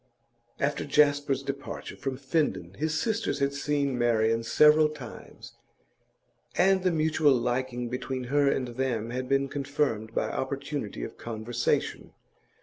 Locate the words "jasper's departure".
0.83-1.95